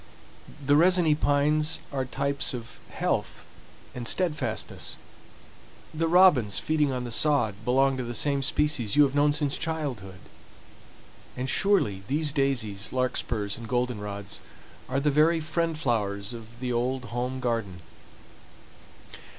[0.65, 3.45] The resiny pines are types of health
[3.93, 4.97] and steadfastness;
[5.93, 9.55] the robins feeding on the sod belong to the same species you have known since
[9.57, 10.17] childhood;
[11.37, 14.39] and surely these daisies, larkspurs, and goldenrods
[14.89, 17.81] are the very friend flowers of the old home garden.